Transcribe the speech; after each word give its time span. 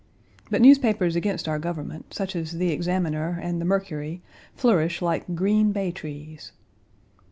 But 0.49 0.63
newspapers 0.63 1.15
against 1.15 1.47
our 1.47 1.59
government, 1.59 2.15
such 2.15 2.35
as 2.35 2.53
the 2.53 2.71
Examiner 2.71 3.39
and 3.39 3.61
the 3.61 3.65
Mercury 3.65 4.23
flourish 4.55 4.99
like 4.99 5.35
green 5.35 5.71
bay 5.73 5.91
trees. 5.91 6.53